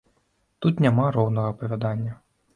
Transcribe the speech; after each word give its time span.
Тут 0.65 0.81
няма 0.85 1.05
роўнага 1.17 1.53
апавядання. 1.55 2.17